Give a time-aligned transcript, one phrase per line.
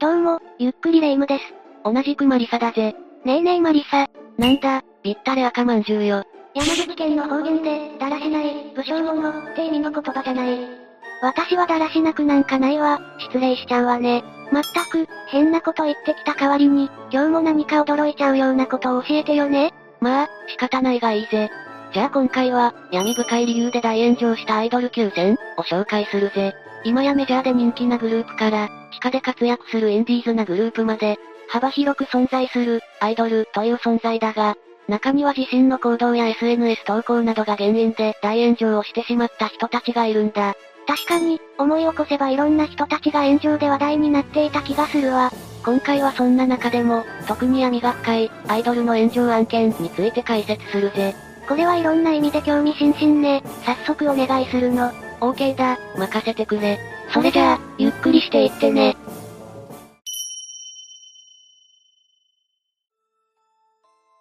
[0.00, 1.44] どうも、ゆっくりレ夢ムです。
[1.84, 2.94] 同じくマリサだぜ。
[3.26, 4.08] ねえねえマリサ。
[4.38, 6.24] なんだ、ぴったれ赤まんじゅうよ。
[6.54, 10.58] 山口県の方言で、だらしない、武将者って意味の言葉じゃない。
[11.20, 14.24] 私はだらしなくなんかないわ、失礼しちゃうわね。
[14.50, 19.74] まったく、変なこと言ってきた代わりに、今日も何か驚いちゃうようなことを教えてよね。
[20.00, 21.50] まあ、仕方ないがいいぜ。
[21.92, 26.54] じゃあ今回は、闇深い理由で大炎上したアイドル9000を紹介するぜ。
[26.84, 31.18] 今やメジャーで人気なグループから、地下で活躍するインディーズなグループまで、
[31.48, 34.56] 幅広く存在する、アイドルという存在だが、
[34.88, 40.54] 中には自身の行動や SNS 投稿などが原因で大炎上をしてしまった人たちがいるんだ。
[40.86, 45.30] 確かに、思い起こせばいろんな人たちが炎上で話題になっていた気がするわ。
[45.64, 51.14] 今回はそんな中でも、特に闇が深い、アイドルの炎上案件について解説するぜ。
[51.48, 53.42] これはいろんな意味で興味津々ね。
[53.64, 55.09] 早速お願いするの。
[55.20, 56.78] OK だ、任せてくれ。
[57.12, 58.96] それじゃあ、ゆっくりしていってね。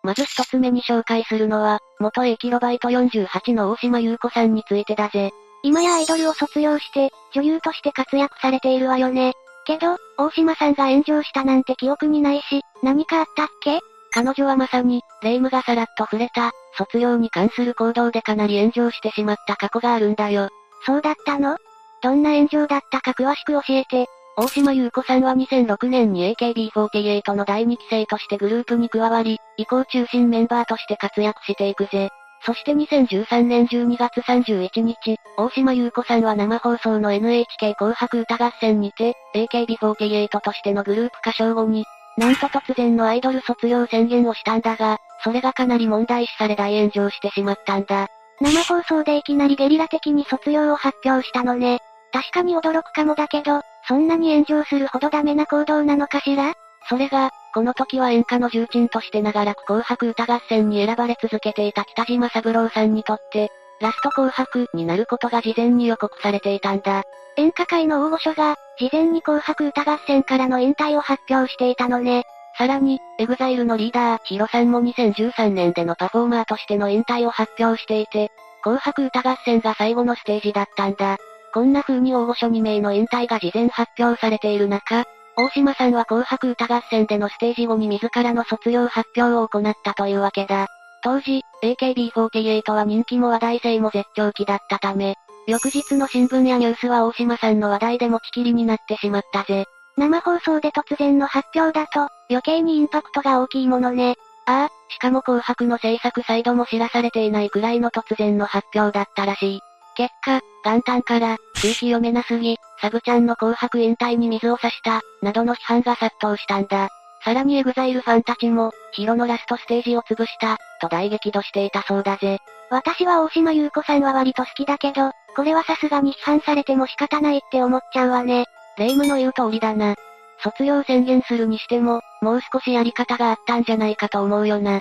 [0.04, 5.32] まず一つ目に紹介するのは、元 A キロバイト48の大島優子さんについてだぜ。
[5.62, 9.34] 今やアイドルを卒業して、女優として活躍されているわよね。
[9.66, 13.80] けど、大島さんが炎上したなんて記憶にないし、何かあったっけ？
[14.12, 20.50] 彼女はまさに、霊夢がさらっと触れた、卒業に関する行動でかなり炎上してしまった過去があるんだよ。
[20.86, 21.58] そうだったの？
[22.02, 24.08] どんな炎上だったか詳しく教えて。
[24.38, 32.10] 大島優子さんは2006年に AKB48 の第2期生としてグループに加わり、以降中心メンバーとして活躍していくぜ。
[32.46, 41.84] そして2013年12月31日、大島優子さんは生放送の NHK 紅白歌合戦にて、AKB48 としてのグループ歌唱後に、
[42.18, 48.08] なんと突然のアイドル卒業宣言をしたんだが、それがかなり問題視され大炎上してしまったんだ。
[48.42, 51.80] 生放送でいきなりゲリラ的に卒業を発表したのね。
[52.12, 56.54] 確かに驚くかもだけど、そんなに炎上するほどダメな行動なのかしら？
[56.88, 63.50] それが、この時は演歌の重鎮として長らく紅白歌合戦に選ばれ続けていた北島三郎さんにとって、
[63.82, 67.04] ラスト紅白になることが事前に予告されていたんだ。
[67.38, 72.23] 演歌界の大御所が、事前に紅白歌合戦からの引退を発表していたのね。
[72.59, 78.31] さらに、 EXILE のリーダー、 HIRO さんも2013年でのパフォーマーとしての引退を発表していて、
[78.64, 81.15] 紅白歌合戦が最後のステージだったんだ。
[81.53, 85.05] こんな風に大御所2名の引退が事前発表されている中、
[85.37, 90.67] 大島さんは紅白歌合戦でのステージ後に自らの卒業発表を行ったというわけだ。
[91.02, 95.15] 当時、AKB48 は人気も話題性も絶頂期だったため、
[95.47, 99.64] 翌日の新聞やニュースは大島さんの話題で持ちきりになってしまったぜ。
[99.99, 104.15] 生放送で突然の発表だと、余計にインパクトが大きいものね。
[104.45, 109.59] ああ、しかも紅白の制作サイドも知らされていないくらいの突然の発表だったらしい。
[109.95, 116.88] 結果、元旦から、空気読めなすぎ、サブちゃんの紅白引退に水を差した、などの批判が殺到したんだ。
[117.26, 122.39] さらに EXILE ファンたちも、 HIRO のラストステージを潰した、と大激怒していたそうだぜ。
[122.71, 128.45] 私は大島優子さんは割と好きだけど、これはさすがに批判されても仕方ないって思っちゃうわね。
[128.80, 129.95] 霊夢の言う通りだな。
[130.42, 134.80] 卒業宣言するにしても、もう少しやり方があったんじゃないかと思うよな。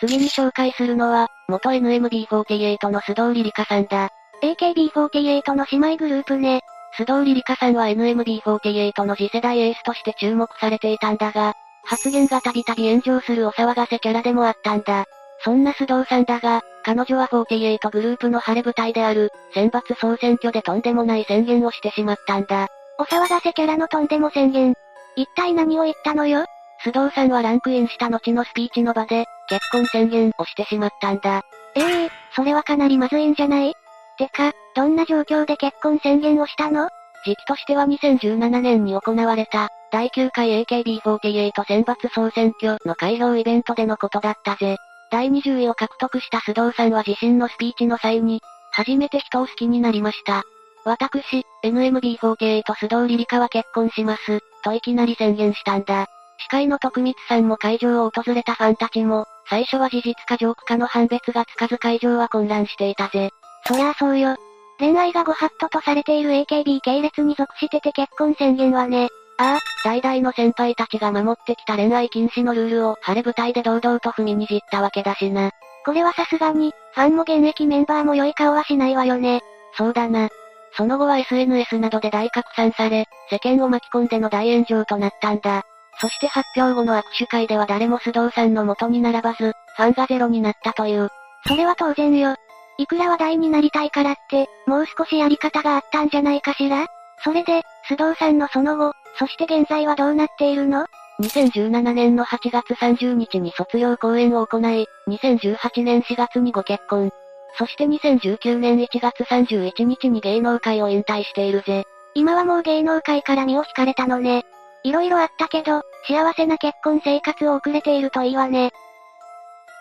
[0.00, 4.10] 次に紹介するのは、元 NMB48 の須藤リリカさんだ。
[4.42, 6.60] AKB48 の姉妹グループね。
[6.98, 15.06] 須藤リリカさんは NMB48 の次世代エースとして注目されていたんだが、発言がたびたび炎上するお騒がせキャラでもあったんだ。
[15.42, 22.68] そんな須藤さんだが、彼女は48グループの晴れ舞台である、選抜総選挙でとんでもない宣言をしてしまったんだ。
[22.98, 24.74] お騒がせキャラのとんでも宣言。
[25.16, 26.44] 一体何を言ったのよ？
[26.84, 31.42] 須藤さんはランクインした後のスピーチの場で、結婚宣言をしてしまったんだ。
[31.74, 33.74] ええー、それはかなりまずいんじゃない？
[34.18, 36.88] てか、どんな状況で結婚宣言をしたの？
[37.24, 44.76] 時期としては2017年に行われた、第9回 AKB48 選抜総選挙の開票イベントでのことだったぜ。
[45.10, 48.40] 第20位を獲得した須藤さんは自身のスピーチの際に、
[48.72, 50.42] 初めて人を好きになりました。
[50.84, 56.06] 私、NMB48 須藤リリカは結婚します、といきなり宣言したんだ。
[56.38, 63.30] 司会の徳光さんも会場を訪れたファンたちも、最初は事実かジョークかの判別がつかず会場は混乱していたぜ。
[63.66, 64.36] そりゃあそうよ。
[64.78, 69.08] 恋愛がご法度とされている AKB 系列に属してて結婚宣言はね。
[69.38, 75.50] ああ、代々の先輩たちが守ってきた恋愛禁止のルールを晴れ舞台で堂々と踏みにじったわけだしな。
[75.84, 79.40] これはさすがに、ファンも現役メンバーも良い顔はしないわよね。
[79.76, 80.28] そうだな。
[80.76, 85.62] その後は SNS などで大拡散され、世間を巻き込んでの大炎上となったんだ。
[86.00, 91.08] そして発表後の握手会では誰も須藤さんの元に並ばず、ファンがゼロになったという。
[91.46, 92.34] それは当然よ。
[92.78, 96.86] いくら話題になりたいからって、もう少しやり方があったんじゃないかしら？
[97.22, 100.86] それで、須藤さんのその後、そして現在はどうなっているの
[101.20, 107.12] ?2017 年の8月30日に卒業公演を行い、2018年4月にご結婚。
[107.56, 111.84] そして2019年1月31日に芸能界を引退しているぜ。
[112.14, 114.44] 今はもう芸能界から身を引かれたのね。
[114.82, 118.72] 色々あったけど、幸せな結婚生活を送れているといいわね。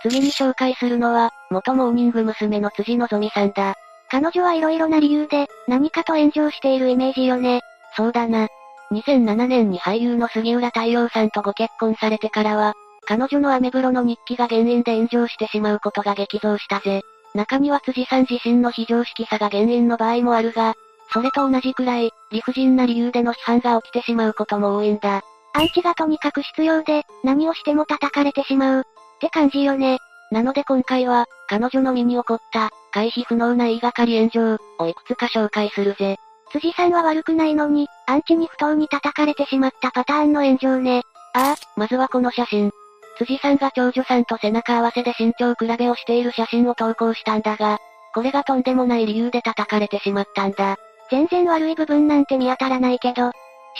[0.01, 2.59] 次に紹介するのは、元モーニング娘。
[2.59, 3.75] の辻希美さんだ。
[4.09, 7.61] 彼女は色々な理由で、何かと炎上しているイメージよね。
[7.95, 8.47] そうだな。
[8.91, 12.73] 2007年に俳優の杉浦太陽さんとご結婚されてからは、
[13.05, 17.01] 彼女のアメブロの日記が原因で炎上してしまうことが激増したぜ。
[17.35, 20.75] 中には辻さん自身の非常識さが原因の場合もあるが、
[21.11, 25.21] それと同じくらい、理不尽な理由での批判が起きてしまうことも多いんだ。
[25.53, 28.81] アンチがとにかく必要で、何をしても叩かれてしまう。
[28.81, 28.83] っ
[29.19, 29.99] て感じよね。
[30.31, 36.17] なので今回は、彼女の身に起こった、回避不能な言いがかり炎上、をいくつか紹介するぜ。
[36.51, 41.03] 辻さんは悪くないのに、アンチに不当に叩かれてしまったパターンの炎上ね。
[41.35, 42.71] ああ、まずはこの写真。
[43.17, 47.77] 辻さんが長女さんと背中合わせで身長比べをしている写真を投稿したんだが、
[48.13, 50.77] これがとんでもない理由で叩かれてしまったんだ。
[51.09, 53.31] 全然悪い部分なんて見当たらないけど、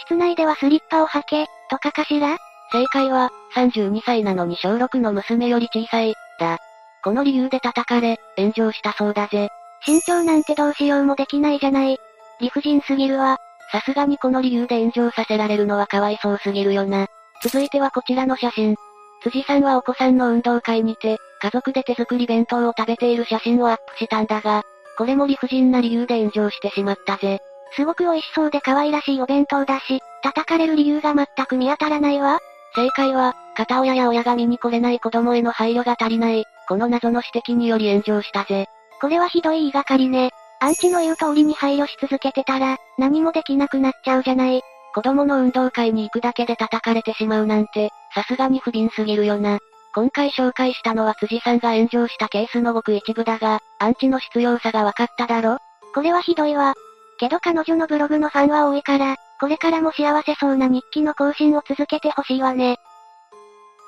[0.06, 2.38] 室内ではスリッパを履け、とかかしら？
[2.71, 6.57] 正解は、32歳なのに小6の娘より小さい、だ。
[7.03, 9.50] この理由で叩かれ、炎上したそうだぜ。
[9.85, 11.97] 身長なんてどうしようもできないじゃない。
[12.39, 13.38] 理不尽すぎるわ。
[13.71, 17.07] さすがにこの理由で炎上させられるのはかわいそうすぎるよな。
[17.44, 18.75] 続いてはこちらの写真。
[19.23, 24.63] 辻さんはお子さんの運動会にて、家族で手作り弁当を食べている写真をアップしたんだが、
[24.97, 27.39] これも理不尽な理由で炎上してしまったぜ。
[27.75, 32.39] すごく美味しそうで可愛らしいお弁当だし、叩かれる理由が全く見当たらないわ。
[32.75, 38.67] 正解は、片親や親が見に来れない子供への配慮が足りない、この謎の指摘により炎上したぜ。
[39.01, 40.31] これはひどい言いがかりね。
[40.59, 44.61] アンチの言う通りに配慮し続けてたら、何もできなくなっちゃうじゃない。
[44.94, 49.60] 子供の運動会に行くだけで叩かれてしまうなんて、さすがに不憫すぎるよな。
[49.95, 55.57] 今回紹介したのは辻さんが炎上したケースのごく一部だが、アンチの必要さが分かっただろ？
[55.94, 56.74] これはひどいわ。
[57.19, 62.78] けど彼女のブログのファンは多いから、これからも幸せそうな日記の更新を続けてほしいわね。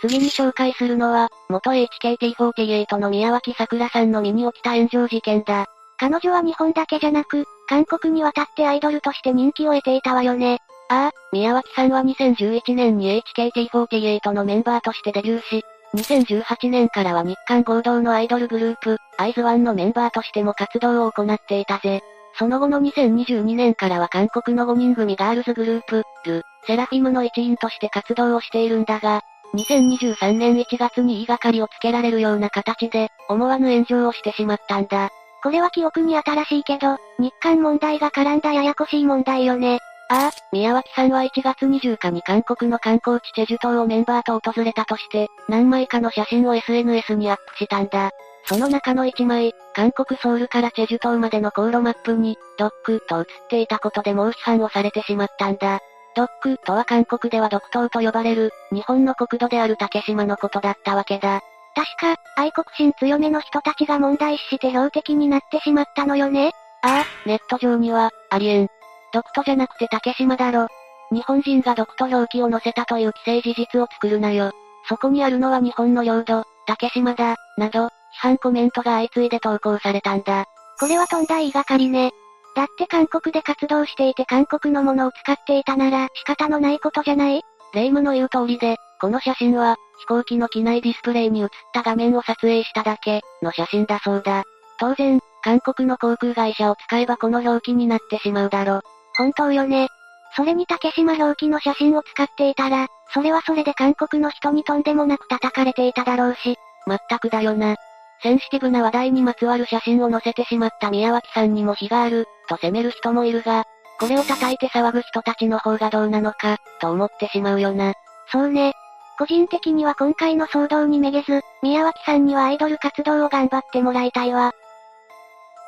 [0.02, 5.66] 次に紹介するのは、元 HKT48 の宮脇桜さんの身に起きた炎上事件だ。
[5.98, 10.60] 彼女は日本だけじゃなく、韓国に渡ってアイドルとして人気を得ていたわよね。
[10.90, 15.64] ああ、宮脇さんは2011年に HKT48 のメンバーとしてデビューし、
[15.96, 22.02] 2018年からは日韓合同のアイドルグループ、アイズワンのメンバーとしても活動を行っていたぜ。
[22.38, 29.22] その後の2022年からは韓国の5人組ガールズグループ、ル、セラフィムの一員として活動をしているんだが、
[29.56, 35.10] 2023年1月に言いがかりをつけられるような形で、思わぬ炎上をしてしまったんだ。
[35.42, 39.80] これは記憶に新しいけど、日韓問題が絡んだややこしい問題よね。
[40.08, 48.12] ああ、宮脇さんは1月20日に韓国の観光地チェジュ島をメンバーと訪れたとして、何枚かの写真を SNS にアップしたんだ。
[48.48, 55.80] その中の1枚、韓国ソウルからチェジュ島までの航路マップに、ドックと写っていたことで猛批判をされてしまったんだ。
[56.16, 61.42] ドックとは韓国では独島と呼ばれる、日本の国土である竹島のことだったわけだ。
[61.74, 66.52] 確か、愛国心強めの人たちが問題視して標的になってしまったのよね。
[66.84, 68.70] ああ、ネット上には、ありえん。
[69.16, 70.68] 独島じゃなくて竹島だろ。
[71.10, 74.52] 日本人が独島表記を載せたという既成事実を作るなよ。
[74.90, 80.46] そこにあるのは日本の領土、竹島だ、など、批判コメントが相次いで投稿されたんだ。
[80.82, 82.12] これはとんだ言いがかりね。
[82.58, 87.42] だって韓国で活動していて韓国のものを使っていたなら仕方のないことじゃない？
[87.74, 94.44] 霊夢の言う通りで、この写真は、飛行機の機内ディスプレイに映った画面を撮影しただけ、の写真だそうだ。
[94.78, 98.82] 当然、韓国の航空会社を使えばこの表記になってしまうだろ。
[99.18, 99.88] 本当よね。
[100.36, 106.58] それに竹島表記の写真を使っていたら、それはそれで韓国の人にとんでもなく叩かれていただろうし。
[106.86, 107.76] まったくだよな。
[108.22, 113.66] センシティブな話題にまつわる写真を載せてしまった宮脇さんにも非がある、と責める人もいるが、
[114.00, 117.94] これを叩いて騒ぐ人たちの方がどうなのか、と思ってしまうよな。
[118.32, 118.74] そうね。
[119.18, 124.52] 個人的には今回の騒動にめげず、宮脇さんにはアイドル活動を頑張ってもらいたいわ。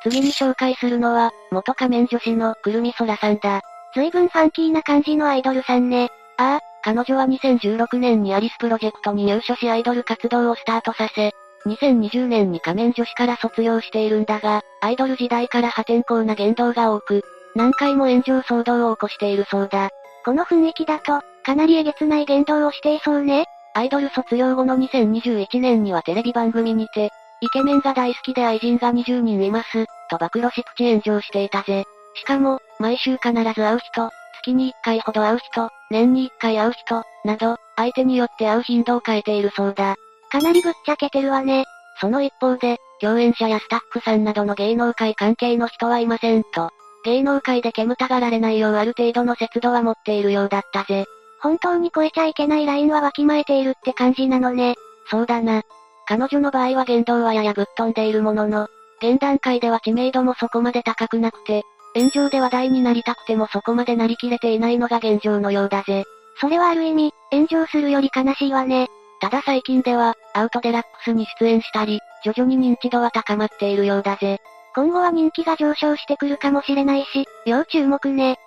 [0.04, 3.62] 次に紹介するのは、元仮面女子のくるみそらさんだ。
[3.96, 6.10] 随分ファンキーな感じのアイドルさんね。
[6.38, 11.34] ああ、彼女は2016年にアリスプロジェクトに入所しアイドル活動をスタートさせ、
[11.66, 17.24] 2020年に仮面女子から卒業しているんだが、アイドル時代から破天荒な言動が多く、
[17.56, 19.90] 何回も炎上騒動を起こしているそうだ。
[20.24, 23.46] この雰囲気だと、かなりえげつない言動をしていそうね。
[23.74, 31.86] アイドル卒業後の2021年にはテレビ番組にて、イケメンが大好きで愛人が20人います、と暴露しプチ炎上していたぜ。
[32.16, 34.10] しかも、毎週必ず会う人、
[34.42, 39.96] 月に1回ほど会う人、年に1回会う人、など、相手によって会う頻度を変えているそうだ。
[40.32, 41.66] かなりぶっちゃけてるわね。
[42.00, 46.72] その一方で、共演者やスタッフさんなどの芸能界関係の人はいませんと。
[47.06, 51.06] 芸能界で煙たがられないようある程度の節度は持っているようだったぜ。
[51.40, 54.76] 本当に超えちゃいけないラインはわきまえているって感じなのね。
[55.10, 55.62] そうだな。
[56.08, 58.70] 彼女の場合は言動はややぶっ飛んでいるものの、
[59.02, 61.64] 現段階では知名度もそこまで高くなくて、
[61.96, 66.06] 炎上で話題になりたくてもそこまでなりきれていないのが現状のようだぜ。
[66.40, 68.88] それはある意味、炎上するより悲しいわね。
[69.20, 74.40] ただ最近では、アウトデラックスに出演したり、徐々に認知度は高まっているようだぜ。
[74.76, 78.38] 今後は人気が上昇してくるかもしれないし、要注目ね。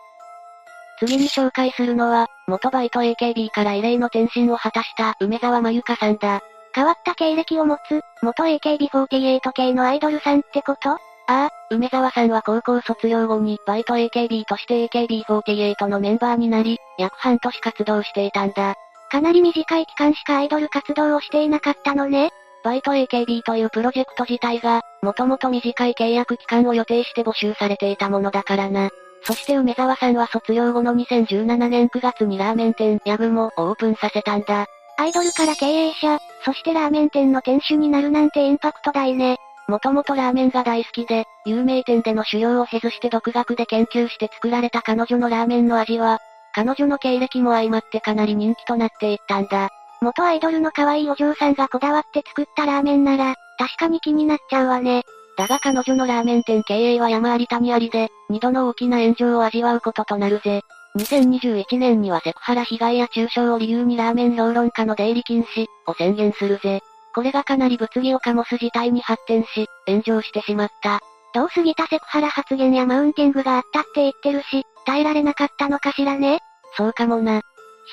[1.01, 6.41] 次に紹介するのは、元バイト AKB から異例の転身を果たした梅沢まゆかさんだ。
[6.75, 10.91] 変わった経歴を持つ、元 AKB48 系のアイドルさんってこと？
[10.91, 10.99] あ
[11.29, 18.75] あ、梅沢さんは高校卒業後にバイト AKB として AKB48 のメンバーになり、約半年活動していたんだ。
[19.11, 22.31] かなり短い期間しかアイドル活動をしていなかったのね。
[22.63, 28.91] バイト AKB というプロジェクト自体が、もともと短い契約期間を予定して募集されていたものだからな。
[29.23, 34.67] そして梅沢さんは卒業後の2017年9月にラーメン店、ヤグモをオープンさせたんだ。
[35.01, 39.39] アイドルから経営者、そしてラーメン店の店主になるなんてインパクト大ね。
[39.67, 46.19] もともとラーメンが大好きで、有名店での修行を経ずして独学で研究して作られた彼女のラーメンの味は、
[46.55, 49.71] 彼女の経歴も相まってかなり人気となっていったんだ。
[50.03, 55.05] 元アイドルの可愛いお嬢さんがこだわって作ったラーメンなら、確かに気になっちゃうわね。
[55.39, 60.61] だが彼女のラーメン店経営は山あり谷ありで、二度の大きな炎上を味わうこととなるぜ。
[60.97, 66.81] 2021年にはセクハラ被害や中傷を理由にラーメン評論家の出入り禁止を宣言するぜ。
[67.15, 71.01] これがかなり物議を醸す事態に発展し、炎上してしまった。
[71.33, 76.41] どう過ぎたセクハラ発言やマウンティングがあったって言ってるし、耐えられなかったのかしらね？
[76.77, 77.39] そうかもな。
[77.39, 77.43] 批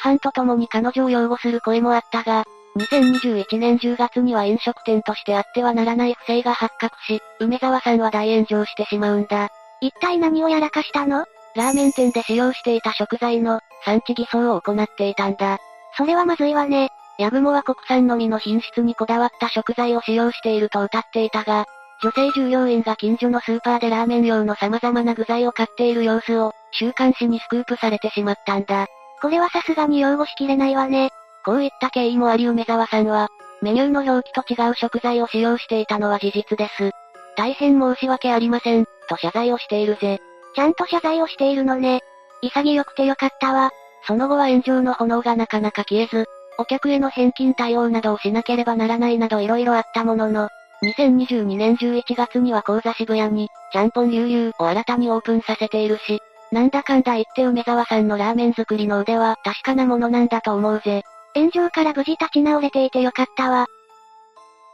[0.02, 2.46] 判とともに彼女を擁護する声もあったが、
[2.78, 9.50] 2021年10月には飲食店としてあってはならない不正が発覚し、梅沢さんは大炎上してしまうんだ。
[9.82, 11.26] 一体何をやらかしたの？
[11.58, 15.58] ラーメン店で使用していた食材の産地偽装を行っていたんだ。
[15.98, 16.90] それはまずいわね。
[17.18, 21.66] ヤグモは国産のみの品質にこだわった食材を使用していると謳っていたが、
[22.04, 28.86] 女性従業員が近所のスーパーでラーメン用の様々な具材を買っている様子を、週刊誌にスクープされてしまったんだ。
[29.20, 31.10] これはさすがに擁護しきれないわね。
[31.44, 33.30] こういった経緯もあり梅沢さんは、
[33.64, 36.92] メニューの表記と違う食材を使用していたのは事実です。
[37.36, 40.20] 大変申し訳ありません、と謝罪をしているぜ。
[40.58, 42.02] ちゃんと謝罪をしているのね。
[42.42, 43.70] 潔くてよかったわ。
[44.08, 46.26] その後は炎上の炎がなかなか消えず、
[46.58, 50.50] お客への返金対応などをしなければならないなど色々あったものの、
[50.82, 56.20] 2022年11月には講座渋谷に、ちゃんぽん流々を新たにオープンさせているし、
[56.52, 61.04] なんだかんだ言って梅沢さんのラーメン作りの腕は確かなものなんだと思うぜ。
[61.36, 63.68] 炎上から無事立ち直れていてよかったわ。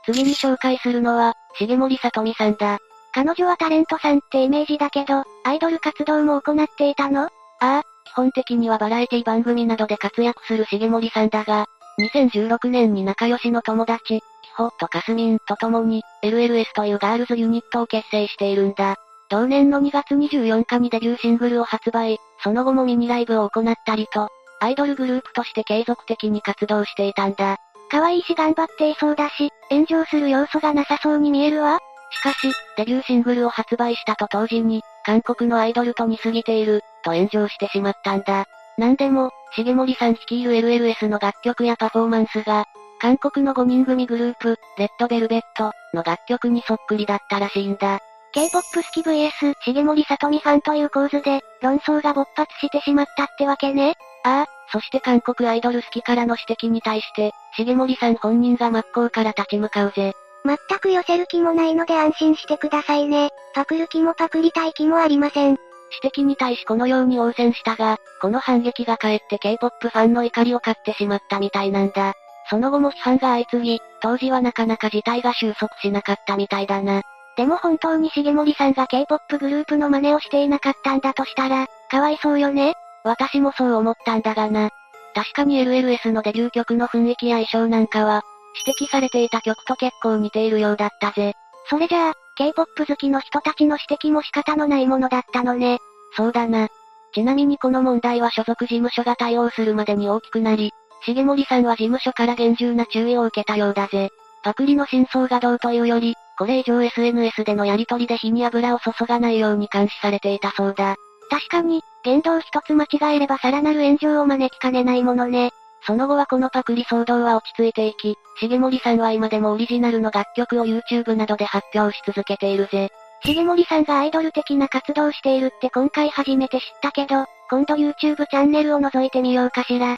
[0.06, 2.80] 次に紹介するのは、重森さとみさんだ。
[3.14, 7.26] 彼女はタレントさんってイメージだけど、アイドル活動も行っていたの？
[7.26, 7.30] あ
[7.60, 11.68] あ、基本的にはバラエティ番組などで活躍する重森さんだが、
[12.00, 14.22] 2016年に仲良しの友達、キ
[14.58, 18.96] ホとカスミンと共に、LLS というガールズユニットを結成しているんだ。
[19.30, 24.30] 同年の2月24日にデビューシングルを発売、その後もミニライブを行ったりと、
[24.60, 27.58] アイドルグループとして継続的に活動していたんだ。
[27.92, 31.80] 可愛いし頑張っていそうだし、炎上する要素がなさそうに見えるわ。
[32.14, 38.46] しかし、デビューシングルを発売したと同時に、韓国のアイドルと似すぎている、と炎上してしまったんだ。
[38.78, 42.66] なんでも、重森さん率いる LLS の楽曲やパフォーマンスが、
[43.00, 48.00] 韓国の5人組グループ、レッドベルベットの楽曲にそっくりだったらしいんだ。
[48.32, 53.96] K-POP 好き VS 重森さとみファンという構図で、論争が勃発してしまったってわけね。
[54.24, 60.14] ああ、そして韓国アイドル好きからの指摘に対して、重森さん本人が真っ向から立ち向かうぜ。
[60.46, 63.32] 全く寄せる気もないので安心してくださいね。
[63.54, 65.58] パクる気もパクりたい気もありません。
[66.02, 72.14] 指摘に対しこのように応戦したが、この反撃がかえって K-POP ファンの怒りを買ってしまったみたいなんだ。
[72.50, 77.04] その後も批判が相次ぎ、当時はなかなか事態が収束しなかったみたいだな。
[77.38, 82.74] でも本当に重森さんが K-POP グループの真似をしていなかったんだとしたら、かわいそうよね。
[83.04, 84.70] 私もそう思ったんだがな。
[85.16, 88.24] 確かに LLS のデビュー曲の雰囲気や衣装なんかは、
[88.66, 91.34] 指摘されていた曲と結構似ているようだったぜ。
[91.70, 95.80] それじゃあ、K-POP 好きの人たちの指摘も仕方のないものだったのね。
[96.16, 96.70] そうだな。
[97.14, 100.72] ちなみにこの問題は所属事務所が対応するまでに大きくなり、
[101.06, 104.10] 重森さんは事務所から厳重な注意を受けたようだぜ。
[104.44, 110.96] パクリの真相がどうというより、これ以上 SNS でのやりとりで火に油を注がないように監視されていたそうだ。
[111.30, 115.52] 確かに、言動一つ間違えればさらなる炎上を招きかねないものね。
[115.86, 122.90] その後はこのパクリ騒動は落ち着いていき、重森さんは今でもオリジナルの楽曲を YouTube などで発表し続けているぜ。
[123.26, 127.94] 重森さんがアイドル的な活動をしているって今回初めて知ったけど、今度 YouTube
[128.28, 129.98] チャンネルを覗いてみようかしら。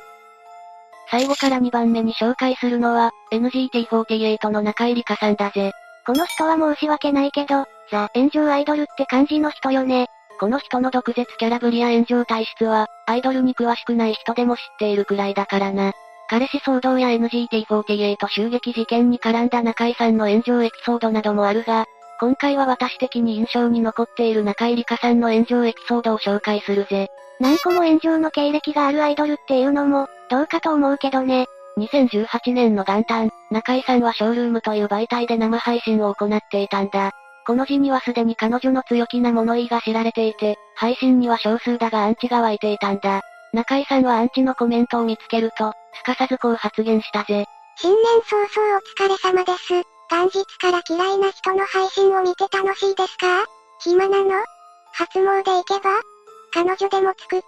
[1.09, 5.71] 最後から2番目に紹介するのは、NGT48 の中井里香さんだぜ。
[6.05, 10.07] この人は申し訳ないけど、ザ・炎上アイドルって感じの人よね。
[10.39, 15.93] この人の毒舌キャラぶりや炎上体質は、アイドルに詳しくない人でも知っているくらいだからな。
[16.27, 21.85] 彼氏騒動や NGT48 襲撃事件に絡んだ中井さんの炎上エピソードなどもあるが、
[22.19, 27.09] 今回は私的に印象に残っている中井里香さんの炎上エピソードを紹介するぜ。
[27.39, 31.45] 何個も炎上の経歴があるアイドルっていうのも、どうかと思うけどね。
[31.77, 37.11] 2018年の元旦、中井さんはショールームという媒体で生配信を行っていたんだ。
[37.45, 43.21] この時にはすでに彼女の強気な物言いが知られていて、配信には少数だがアンチが湧いていたんだ。
[43.53, 47.45] 中井さんはアンチのコメントを見つけると、すかさずこう発言したぜ。
[47.77, 49.73] 新年早々お疲れ様です。
[50.09, 53.45] 元日から嫌いな人の配信を見て楽しいですか？
[53.81, 54.31] 暇なの？
[54.93, 55.89] 初詣行けば？
[56.53, 57.45] 彼女でも作って、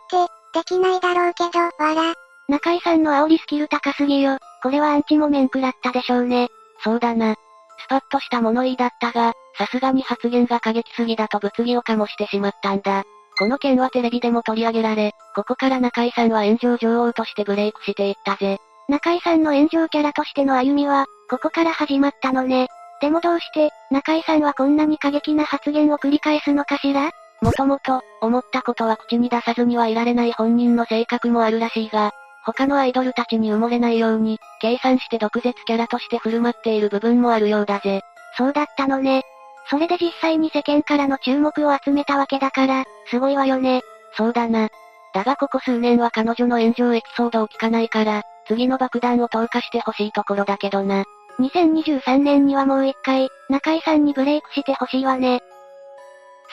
[0.53, 2.13] できないだろうけど、わら。
[2.49, 4.37] 中井さんの煽りスキル高すぎよ。
[4.61, 6.49] これはアンチも面食らったでしょうね。
[6.83, 7.35] そうだな。
[7.79, 13.03] スパッとした物言いだったが、さすがに発言が過激すぎだと物議を醸してしまったんだ。
[13.39, 18.57] この件はテレビでも取り上げられ、ここから中井さんは炎上女王としてブレイクしていったぜ。
[18.89, 22.67] 中井さんの炎上キャラとしての歩みは、ここから始まったのね。
[23.00, 27.12] でもどうして、中井さんはこんなに過激な発言を繰り返すのかしら？
[27.41, 32.12] もともと、思ったことは口に出さずにはいられない本人の性格もあるらしいが、
[32.47, 38.01] 他のアイドルたちに埋もれないように、計算して毒舌キャラとして振る舞っている部分もあるようだぜ。
[38.37, 39.23] そうだったのね。
[39.69, 43.81] それで実際に世間からの注目を集めたわけだから、すごいわよね。
[44.15, 44.69] そうだな。
[45.13, 51.03] だがここ数年は彼女の炎上エピソードを聞かないから、次の爆弾を投下してほしいところだけどな。
[51.39, 55.41] 2023年にはもう一回、中井さんにブレイクしてほしいわね。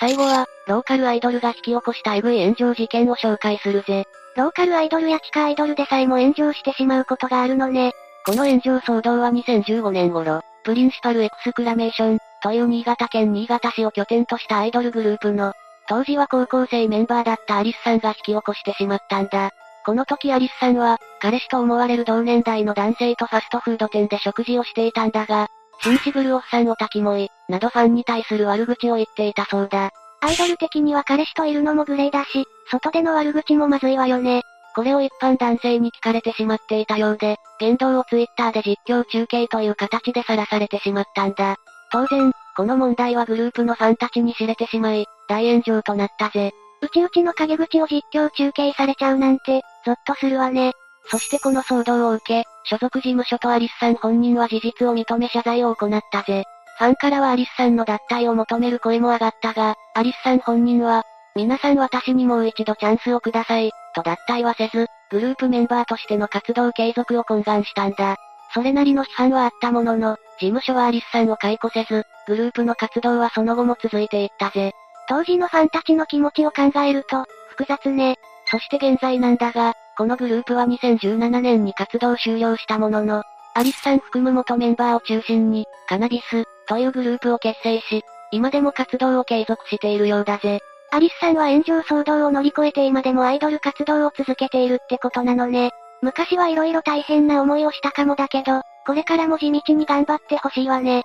[0.01, 4.07] 最後は、ローカルアイドルが引き起こしたエグい炎上事件を紹介するぜ。
[4.37, 7.93] ローカルアイドルや地下アイドルでさえも炎上してしまうことがあるのね。
[8.27, 15.53] この炎上騒動は2015年頃、プリンシパルエクスクラメーション、という新潟県新潟市を拠点としたアイドルグループの、
[15.89, 19.51] 当時は高校生メンバーだったアリスさんが引き起こしてしまったんだ。
[19.85, 25.49] この時アリスさんは、彼氏と思われる同年代の男性とファストフード店で食事をしていたんだが、
[25.83, 29.91] シンシブルオフさんを滝もい、などファンに対する悪口を言っていたそうだ。
[30.25, 34.43] アイドル的には彼氏といるのも無礼だし、外での悪口もまずいわよね。
[34.75, 41.57] これを一般男性に聞かれてしまっていたようで、言動をツイッターで実況中継という形でさらされてしまったんだ。
[41.93, 46.53] 当然、この問題はグループのファンたちに知れてしまい、大炎上となったぜ。
[46.81, 50.73] うちうちの陰口を実況中継されちゃうなんて、ゾッとするわね。
[51.11, 56.45] そしてこの騒動を受け、所属事務所とアリスさん本人は事実を認め謝罪を行ったぜ。
[56.79, 61.05] ファンからはアリスさんの脱退を求める声も上がったが、アリスさん本人は、
[61.37, 68.17] 皆さん私にもう一度チャンスをください、と脱退はせず、グループメンバーとしての活動継続を懇願したんだ。
[68.53, 74.73] それなりの批判はあったものの、事務所はアリスさんを解雇せず、グループの活動はその後も続いていったぜ。
[75.09, 78.17] 当時のファンたちの気持ちを考えると、複雑ね。
[78.51, 83.23] そして現在なんだが、このグループは2017年に活動終了したものの、
[83.55, 90.61] アリスさん含む元メンバーを中心に、カナビス、というグループを結成し、今でも活動を継続しているようだぜ。
[90.91, 95.71] アリスさんは炎上騒動を乗り越えて今でもアイドル活動を続けているってことなのね。
[96.03, 101.03] 昔は色々大変な思いをしたかもだけど、これからも地道に頑張ってほしいわね。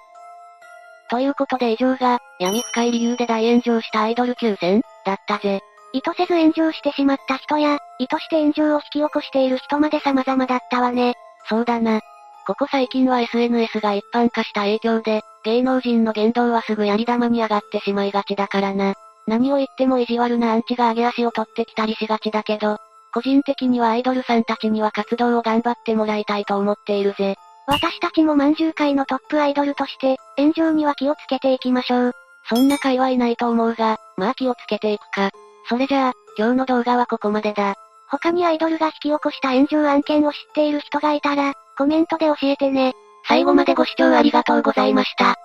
[1.09, 5.61] ということで以上が、闇深い理由で大炎上したアイドル9選だったぜ。
[5.91, 11.15] 意図せず炎上してしまった人や、意図して炎上を引き起こしている人まで様々だったわね。
[11.47, 12.01] そうだな。
[12.45, 18.93] ここ最近は SNS が一般化した影響で、芸能人の言動はすぐやり玉に上がってしまいがちだからな。
[19.27, 22.77] 何を言っても意地悪なアンチが上げ足を取ってきたりしがちだけど、
[23.13, 27.35] 個人的にはアイドルさんたちには活動を頑張ってもらいたいと思っているぜ。
[27.67, 32.11] 私たちも饅頭界のトップアイドルとして、炎上には気をつけていきましょう。
[32.47, 35.29] そんな会はいないと思うが、まあ気をつけていくか。
[35.67, 37.75] それじゃあ、今日の動画はここまでだ。
[38.09, 42.93] 他にアイドルが引き起こした炎上案件を知っている人がいたら、コメントで教えてね。
[43.27, 45.35] 最後までご視聴ありがとうございました。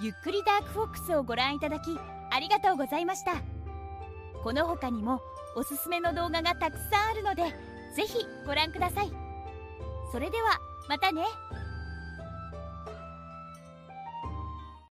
[0.00, 1.98] ゆっくりダークフォックスをご覧いただき、
[2.30, 3.32] ありがとうございました。
[4.42, 5.20] この他にも、
[5.54, 7.42] おすすめの動画がたくさんあるので、
[7.94, 9.12] ぜひご覧ください。
[10.10, 10.58] それでは、
[10.88, 11.24] またね。